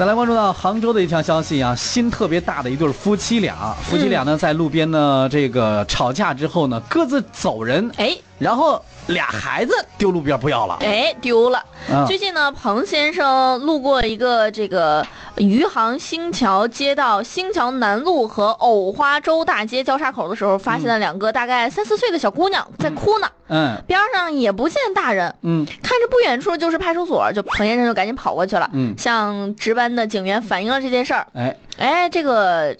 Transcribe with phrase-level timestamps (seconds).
[0.00, 10.78] 再来关注到杭州的一条消息啊，心特别大的一对夫妻俩，夫妻俩呢在路边呢这个吵架之后呢各自走人，哎，然后俩孩子丢路边不要了。
[10.80, 11.58] 哎，丢了。
[11.92, 15.06] 啊最近呢，彭先生路过一个这个
[15.36, 23.76] 余杭新桥街道新桥南路和藕花洲大街交叉口的时候，发现了两个大概三四岁的小姑娘在哭呢，嗯。
[23.86, 25.64] 边上也不见大人，嗯。
[25.82, 28.94] 看着不远处就是派出所，就彭先生就赶紧跑过去了，嗯。
[28.98, 31.26] 向值班的警员反映了这件事儿。
[31.34, 32.76] 哎，哎，这个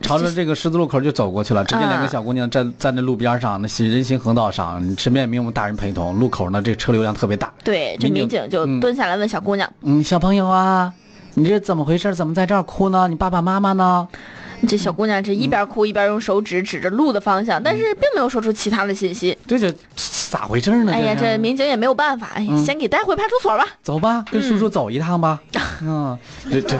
[0.00, 7.52] 朝着这个十字路口就走过去了，只见两个小姑娘站站在路边上，那行人行横道上，身边也没有大人陪同，路口呢这车流量特别大。
[7.64, 10.92] 对这民民警就蹲下来问小姑娘，嗯，小朋友啊，
[11.38, 12.12] 你这怎么回事？
[12.14, 13.06] 怎么在这儿哭呢？
[13.08, 14.08] 你爸爸妈妈呢？
[14.66, 19.38] 这小姑娘这一边哭一边用手指指着路的方向，但是并没有说出其他的信息。
[19.46, 20.92] 这这咋回事呢？
[20.92, 23.64] 哎呀，这民警也没有办法，哎嗯先给带回派出所吧。
[23.84, 25.38] 走吧，跟叔叔走一趟吧。
[25.80, 26.18] 嗯，
[26.50, 26.76] 这这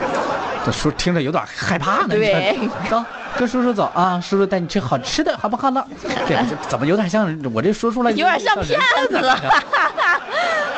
[0.65, 2.09] 这叔听着有点害怕呢。
[2.09, 2.57] 对
[2.89, 3.03] 走，
[3.37, 5.85] 跟叔叔走啊，叔叔带你吃好吃的，好不好呢？
[6.27, 8.77] 这 这怎么有点像我这说出来有点像骗
[9.09, 9.21] 子。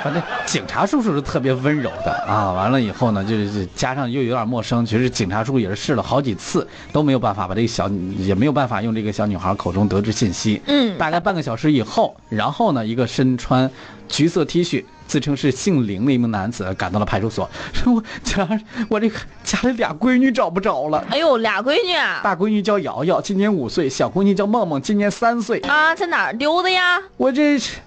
[0.04, 10.62] 反正警察叔叔是特别温柔的啊，完了以后呢，就是加上又有点陌生，其实警察叔叔也是试了好几次，都没有办法把这个小也没有办法用这个小女孩口中得知信息。
[10.66, 13.70] 嗯大概半个小时以后，然后呢，一个身穿
[14.08, 14.84] 橘色 T 恤。
[15.12, 18.48] 自称是姓林的一名男子赶到了派出所， 说我家
[18.88, 25.59] 我这个家里俩闺女找不着了，哎呦，俩闺女啊大闺女叫瑶瑶，今年五岁；小闺女叫梦梦，今年三岁。
[25.67, 26.98] 啊，在哪儿丢的呀？
[27.17, 27.80] 我这是，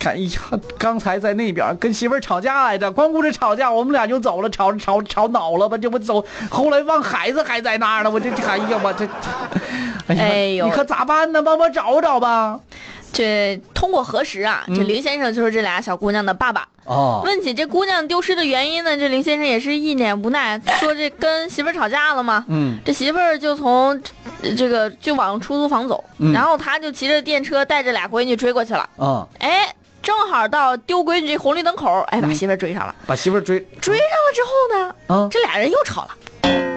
[0.00, 0.40] 看，哎呀，
[0.76, 5.78] 刚才在那边跟媳妇儿吵架来着，光顾着吵架，我们俩就走了，吵吵吵恼了吧？
[5.78, 9.06] 这不走，后来忘孩子还在那儿呢，我这哎呀，我这，
[10.08, 11.40] 哎呀，哎呦你可咋办呢？
[11.40, 12.58] 帮我找找吧。
[13.16, 16.68] 这通过核实啊，这嗯林先生就是这俩小姑娘的爸爸。
[16.84, 22.44] 哦，问起这姑娘丢失的原因呢，这林先生也是一脸无奈，说这跟媳妇儿吵架了吗？
[22.48, 22.78] 嗯。
[22.84, 23.98] 这媳妇儿就从
[24.42, 26.30] 呃这个就往出租房走，嗯。
[26.34, 28.86] 然后他就骑着电车带着俩闺女追过去了。
[28.98, 32.34] 啊，哎，正好到丢闺女这红绿灯口，哎，把嗯。
[32.34, 32.94] 媳妇儿追上了。
[33.06, 36.10] 把媳妇儿追，追上了之后呢，啊这俩人又吵了，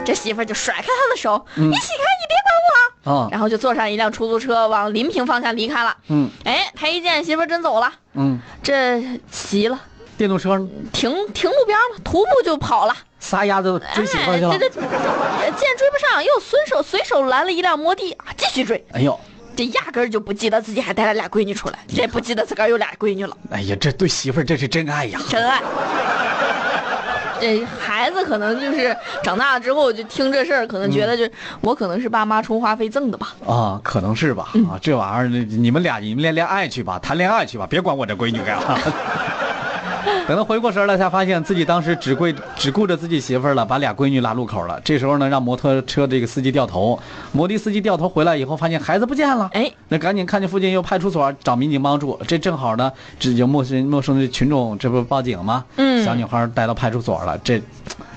[0.05, 1.69] 这媳妇儿就甩开他的手，嗯。
[1.69, 2.58] 你起开，你别管
[3.03, 5.95] 我，啊，然后就坐上一辆出租车往临平方向离开了。
[6.09, 9.01] 嗯哎，他一见媳妇儿真走了，嗯，这
[9.31, 9.79] 急了，
[10.17, 10.57] 电动车
[10.91, 12.95] 停停路边了，徒步就跑了。
[13.19, 14.69] 撒丫子追媳妇儿去了哎，这。
[14.69, 18.85] 这见追不上，又随手随手拦了一辆摩的啊，继续追。
[18.93, 19.19] 哎呦，
[19.55, 25.19] 这压根儿就不记得自己还带了俩闺女出来，这不记得自个儿有俩闺女了，哎呀，这对媳妇儿这是真爱呀。
[25.27, 25.61] 真爱。
[27.41, 27.65] 这
[27.99, 31.27] 孩子可能就是长大了之后就听这事儿，可能觉得就、
[31.59, 33.35] 我可能是爸妈充话费赠的吧。
[33.45, 34.53] 啊，可能是吧。
[34.69, 38.77] 啊，这玩意儿，你们俩你们恋恋爱去吧，谈恋爱去吧，别管我这闺女干啥。
[40.29, 44.79] 等他回过神来，才发现自己当时只顾只顾着自己媳妇儿了，把俩闺女拉路口了。
[44.83, 46.97] 这时候呢，让摩托车这个司机掉头，
[47.33, 49.49] 摩的司机掉头回来以后，发现孩子不见了。
[49.53, 52.17] 哎，那赶紧看见附近有派出所，找民警帮助。
[52.27, 55.65] 这正好呢，这有陌生陌生的群众，这不报警吗？
[55.75, 57.37] 嗯小女孩带到派出所了。
[57.43, 57.61] 这，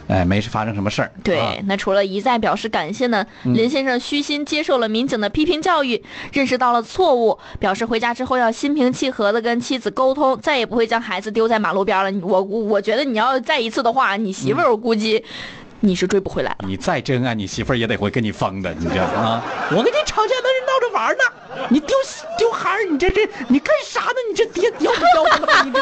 [0.08, 1.10] 哎，没发生什么事儿。
[1.22, 12.20] 对，啊那除了一再表示感谢呢，林先生虚心接受了民警的批评教育，认识到了错误，表示回家之后要心平气和的跟妻子沟通，再也不会将孩子丢在马路边了。
[12.26, 15.24] 我我我觉得你要再一次的话，你媳妇儿我估计
[15.80, 16.58] 你是追不回来了。
[16.66, 19.42] 你再真爱你媳妇儿也得会跟你疯的，你这啊！
[19.70, 21.96] 我跟你吵架那是闹着玩呢，你丢
[22.38, 24.16] 丢孩儿，你这这你干啥呢？
[24.30, 25.62] 你这爹 要不要的吧？
[25.64, 25.80] 你这。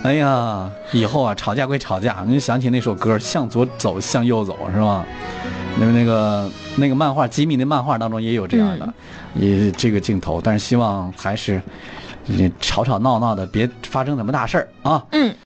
[0.02, 5.04] 哎呀，以后啊，吵架归吵架，你就想起那首歌《向左走，向右走》是吧？
[5.78, 8.92] 那个那个那个漫画吉米的漫画当中也有这样的，
[9.34, 11.60] 也这个镜头，但是希望还是，
[12.24, 15.04] 你吵吵闹闹的，别发生什么大事儿啊。
[15.12, 15.34] 嗯。